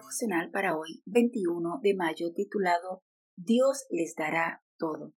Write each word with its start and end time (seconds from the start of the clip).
devocional 0.00 0.50
para 0.50 0.76
hoy, 0.76 1.02
21 1.06 1.80
de 1.82 1.94
mayo, 1.94 2.32
titulado 2.34 3.02
Dios 3.36 3.86
les 3.90 4.14
dará 4.14 4.62
todo. 4.78 5.12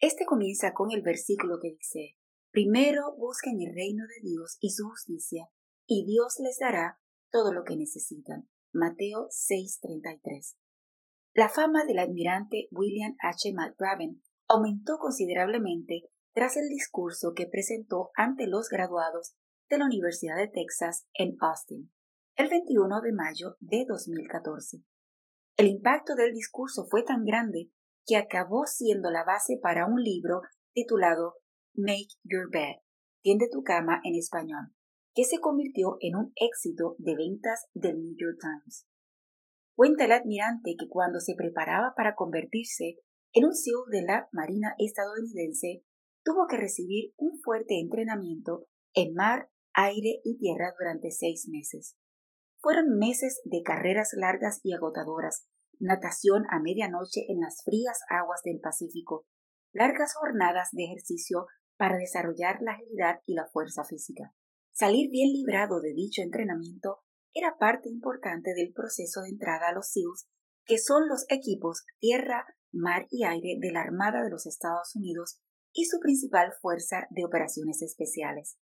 Este 0.00 0.24
comienza 0.24 0.72
con 0.72 0.90
el 0.92 1.02
versículo 1.02 1.58
que 1.60 1.72
dice, 1.76 2.16
Primero 2.50 3.14
busquen 3.16 3.60
el 3.60 3.74
reino 3.74 4.04
de 4.06 4.28
Dios 4.28 4.56
y 4.60 4.70
su 4.70 4.88
justicia, 4.88 5.48
y 5.86 6.06
Dios 6.06 6.36
les 6.38 6.58
dará 6.58 7.00
todo 7.30 7.52
lo 7.52 7.64
que 7.64 7.76
necesitan. 7.76 8.48
Mateo 8.72 9.28
6:33. 9.30 10.56
La 11.34 11.48
fama 11.48 11.84
del 11.84 11.98
admirante 11.98 12.68
William 12.70 13.16
H. 13.20 13.52
McRaven 13.52 14.22
aumentó 14.48 14.98
considerablemente 14.98 16.08
tras 16.34 16.56
el 16.56 16.68
discurso 16.68 17.32
que 17.34 17.46
presentó 17.46 18.10
ante 18.14 18.46
los 18.46 18.68
graduados 18.68 19.34
de 19.68 19.78
la 19.78 19.86
Universidad 19.86 20.36
de 20.36 20.48
Texas 20.48 21.06
en 21.14 21.36
Austin 21.40 21.90
el 22.36 22.50
21 22.50 23.00
de 23.00 23.12
mayo 23.12 23.56
de 23.60 23.86
2014. 23.88 24.82
El 25.56 25.68
impacto 25.68 26.14
del 26.14 26.34
discurso 26.34 26.86
fue 26.90 27.02
tan 27.02 27.24
grande 27.24 27.70
que 28.04 28.18
acabó 28.18 28.66
siendo 28.66 29.10
la 29.10 29.24
base 29.24 29.58
para 29.62 29.86
un 29.86 30.02
libro 30.02 30.42
titulado 30.74 31.36
Make 31.74 32.20
Your 32.24 32.50
Bed, 32.52 32.82
Tiende 33.22 33.48
tu 33.50 33.62
cama 33.62 34.00
en 34.04 34.16
español, 34.16 34.74
que 35.14 35.24
se 35.24 35.40
convirtió 35.40 35.96
en 36.00 36.14
un 36.14 36.32
éxito 36.36 36.94
de 36.98 37.16
ventas 37.16 37.68
del 37.72 38.02
New 38.02 38.14
York 38.18 38.38
Times. 38.38 38.86
Cuenta 39.74 40.04
el 40.04 40.12
admirante 40.12 40.76
que 40.78 40.88
cuando 40.88 41.20
se 41.20 41.34
preparaba 41.34 41.94
para 41.96 42.14
convertirse 42.14 42.98
en 43.32 43.46
un 43.46 43.54
SEAL 43.54 43.90
de 43.90 44.02
la 44.02 44.28
Marina 44.32 44.74
estadounidense, 44.78 45.84
tuvo 46.22 46.46
que 46.46 46.58
recibir 46.58 47.14
un 47.16 47.40
fuerte 47.42 47.80
entrenamiento 47.80 48.66
en 48.92 49.14
mar, 49.14 49.48
aire 49.72 50.20
y 50.22 50.36
tierra 50.36 50.74
durante 50.78 51.10
seis 51.10 51.48
meses. 51.50 51.96
Fueron 52.60 52.98
meses 52.98 53.40
de 53.44 53.62
carreras 53.62 54.10
largas 54.14 54.60
y 54.62 54.74
agotadoras, 54.74 55.46
natación 55.78 56.44
a 56.50 56.60
medianoche 56.60 57.26
en 57.28 57.40
las 57.40 57.62
frías 57.64 58.00
aguas 58.08 58.40
del 58.44 58.60
Pacífico, 58.60 59.26
largas 59.72 60.14
jornadas 60.14 60.70
de 60.72 60.84
ejercicio 60.84 61.46
para 61.76 61.96
desarrollar 61.96 62.62
la 62.62 62.72
agilidad 62.72 63.20
y 63.26 63.34
la 63.34 63.46
fuerza 63.46 63.84
física. 63.84 64.34
Salir 64.72 65.10
bien 65.10 65.32
librado 65.32 65.80
de 65.80 65.92
dicho 65.94 66.22
entrenamiento 66.22 67.00
era 67.34 67.56
parte 67.58 67.88
importante 67.88 68.54
del 68.54 68.72
proceso 68.72 69.20
de 69.22 69.28
entrada 69.28 69.68
a 69.68 69.72
los 69.72 69.90
SEALs, 69.90 70.26
que 70.64 70.78
son 70.78 71.08
los 71.08 71.26
equipos 71.28 71.84
tierra, 71.98 72.46
mar 72.72 73.06
y 73.10 73.24
aire 73.24 73.56
de 73.60 73.72
la 73.72 73.82
Armada 73.82 74.22
de 74.22 74.30
los 74.30 74.46
Estados 74.46 74.94
Unidos 74.96 75.38
y 75.72 75.84
su 75.84 76.00
principal 76.00 76.52
fuerza 76.60 77.06
de 77.10 77.24
operaciones 77.24 77.82
especiales. 77.82 78.58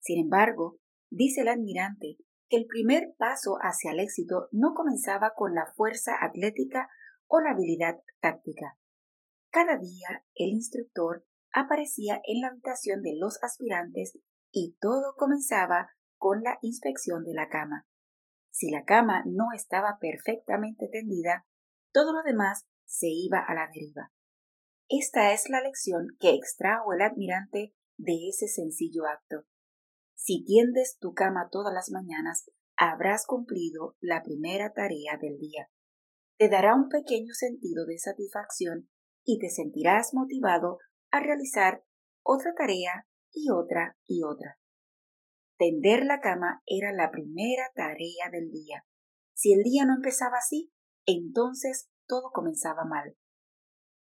Sin 0.00 0.20
embargo, 0.20 0.78
dice 1.10 1.42
el 1.42 1.48
admirante 1.48 2.16
que 2.50 2.56
el 2.56 2.66
primer 2.66 3.14
paso 3.16 3.56
hacia 3.62 3.92
el 3.92 4.00
éxito 4.00 4.48
no 4.50 4.74
comenzaba 4.74 5.34
con 5.34 5.54
la 5.54 5.72
fuerza 5.76 6.12
atlética 6.20 6.90
o 7.28 7.40
la 7.40 7.52
habilidad 7.52 8.00
táctica. 8.20 8.76
Cada 9.50 9.78
día 9.78 10.24
el 10.34 10.50
instructor 10.50 11.24
aparecía 11.52 12.20
en 12.24 12.40
la 12.40 12.48
habitación 12.48 13.02
de 13.02 13.16
los 13.16 13.42
aspirantes 13.42 14.18
y 14.50 14.76
todo 14.80 15.14
comenzaba 15.16 15.90
con 16.18 16.42
la 16.42 16.58
inspección 16.60 17.24
de 17.24 17.34
la 17.34 17.48
cama. 17.48 17.86
Si 18.50 18.70
la 18.70 18.84
cama 18.84 19.22
no 19.26 19.52
estaba 19.54 19.98
perfectamente 20.00 20.88
tendida, 20.90 21.46
todo 21.92 22.12
lo 22.12 22.22
demás 22.24 22.66
se 22.84 23.06
iba 23.08 23.38
a 23.38 23.54
la 23.54 23.68
deriva. 23.72 24.12
Esta 24.88 25.32
es 25.32 25.48
la 25.48 25.60
lección 25.60 26.08
que 26.18 26.34
extrajo 26.34 26.92
el 26.92 27.02
admirante 27.02 27.74
de 27.96 28.28
ese 28.28 28.48
sencillo 28.48 29.06
acto. 29.06 29.44
Si 30.22 30.44
tiendes 30.44 30.98
tu 31.00 31.14
cama 31.14 31.48
todas 31.50 31.72
las 31.72 31.90
mañanas, 31.90 32.50
habrás 32.76 33.24
cumplido 33.24 33.96
la 34.00 34.22
primera 34.22 34.74
tarea 34.74 35.16
del 35.18 35.38
día. 35.38 35.70
Te 36.36 36.50
dará 36.50 36.74
un 36.74 36.90
pequeño 36.90 37.32
sentido 37.32 37.86
de 37.86 37.96
satisfacción 37.96 38.90
y 39.24 39.38
te 39.38 39.48
sentirás 39.48 40.12
motivado 40.12 40.76
a 41.10 41.20
realizar 41.20 41.84
otra 42.22 42.52
tarea 42.54 43.08
y 43.32 43.48
otra 43.48 43.96
y 44.06 44.22
otra. 44.22 44.58
Tender 45.56 46.04
la 46.04 46.20
cama 46.20 46.62
era 46.66 46.92
la 46.92 47.10
primera 47.10 47.70
tarea 47.74 48.28
del 48.30 48.50
día. 48.50 48.84
Si 49.32 49.54
el 49.54 49.62
día 49.62 49.86
no 49.86 49.94
empezaba 49.94 50.36
así, 50.36 50.70
entonces 51.06 51.88
todo 52.06 52.30
comenzaba 52.30 52.84
mal. 52.84 53.16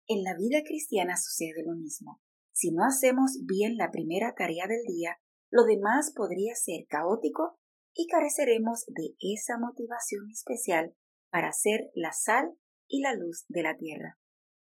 En 0.07 0.23
la 0.23 0.35
vida 0.35 0.63
cristiana 0.65 1.19
sucede 1.19 1.63
lo 1.63 1.75
mismo. 1.75 2.23
Si 2.53 2.73
no 2.73 2.85
hacemos 2.87 3.33
bien 3.45 3.77
la 3.77 3.91
primera 3.91 4.35
tarea 4.35 4.67
del 4.67 4.83
día, 4.87 5.19
lo 5.57 5.65
demás 5.65 6.13
podría 6.15 6.55
ser 6.55 6.87
caótico 6.87 7.59
y 7.95 8.07
careceremos 8.09 8.85
de 8.89 9.17
esa 9.21 9.57
motivación 9.59 10.29
especial 10.31 10.95
para 11.31 11.51
ser 11.53 11.91
la 11.95 12.13
sal 12.13 12.59
y 12.87 13.01
la 13.01 13.15
luz 13.15 13.47
de 13.49 13.63
la 13.63 13.75
tierra. 13.75 14.19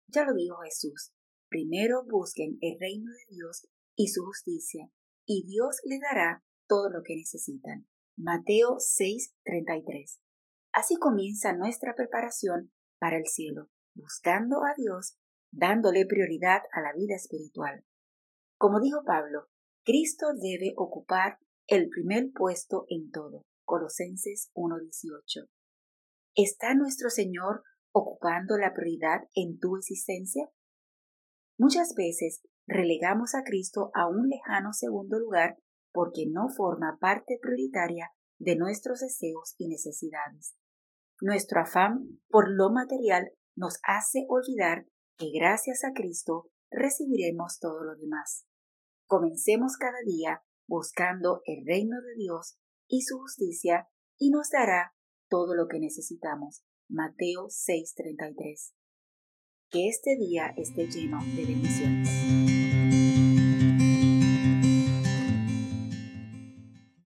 Ya 0.07 0.25
lo 0.25 0.35
dijo 0.35 0.59
Jesús, 0.63 1.13
primero 1.49 2.05
busquen 2.09 2.59
el 2.61 2.79
reino 2.79 3.11
de 3.11 3.35
Dios 3.35 3.67
y 3.97 4.07
su 4.07 4.25
justicia, 4.25 4.89
y 5.27 5.45
Dios 5.49 5.81
les 5.83 6.01
dará 6.01 6.45
todo 6.69 6.91
lo 6.91 7.03
que 7.03 7.17
necesitan. 7.17 7.89
Mateo 8.17 8.77
6:33. 8.79 10.21
Así 10.73 10.95
comienza 10.97 11.55
nuestra 11.55 11.97
preparación 11.97 12.73
para 13.01 13.17
el 13.17 13.27
cielo, 13.27 13.69
buscando 13.97 14.59
a 14.59 14.75
Dios, 14.77 15.19
dándole 15.51 16.07
prioridad 16.07 16.63
a 16.73 16.83
la 16.83 16.93
vida 16.93 17.17
espiritual. 17.17 17.85
Como 18.59 18.81
dijo 18.81 19.03
Pablo, 19.05 19.49
Cristo 19.89 20.35
debe 20.39 20.75
ocupar 20.77 21.39
el 21.67 21.89
primer 21.89 22.31
puesto 22.35 22.85
en 22.91 23.11
todo. 23.11 23.47
Colosenses 23.65 24.51
1.18. 24.53 25.49
¿Está 26.35 26.75
nuestro 26.75 27.09
Señor 27.09 27.63
ocupando 27.91 28.59
la 28.59 28.75
prioridad 28.75 29.23
en 29.35 29.59
tu 29.59 29.79
existencia? 29.79 30.51
Muchas 31.59 31.95
veces 31.97 32.43
relegamos 32.67 33.35
a 33.35 33.45
Cristo 33.45 33.91
a 33.95 34.07
un 34.09 34.29
lejano 34.29 34.75
segundo 34.75 35.19
lugar 35.19 35.57
porque 35.91 36.27
no 36.31 36.51
forma 36.55 36.99
parte 37.01 37.39
prioritaria 37.41 38.11
de 38.39 38.57
nuestros 38.57 39.01
deseos 39.01 39.55
y 39.57 39.69
necesidades. 39.69 40.55
Nuestro 41.23 41.63
afán 41.63 42.21
por 42.29 42.51
lo 42.51 42.71
material 42.71 43.33
nos 43.57 43.79
hace 43.85 44.27
olvidar 44.29 44.85
que 45.17 45.31
gracias 45.33 45.83
a 45.83 45.95
Cristo 45.95 46.51
recibiremos 46.71 47.59
todo 47.59 47.83
lo 47.85 47.97
demás. 47.97 48.48
Comencemos 49.09 49.79
cada 49.79 50.03
día 50.05 50.43
buscando 50.67 51.41
el 51.47 51.65
reino 51.65 51.97
de 52.03 52.15
Dios 52.15 52.59
y 52.87 53.01
su 53.01 53.19
justicia 53.19 53.89
y 54.19 54.29
nos 54.29 54.51
dará 54.51 54.95
todo 55.31 55.55
lo 55.55 55.67
que 55.67 55.81
necesitamos. 55.81 56.63
Mateo 56.91 57.49
6:33. 57.49 58.75
Que 59.71 59.89
este 59.89 60.15
día 60.19 60.53
esté 60.59 60.89
lleno 60.89 61.21
de 61.25 61.45
bendiciones. 61.47 62.48